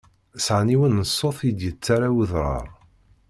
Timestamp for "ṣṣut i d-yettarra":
1.13-2.09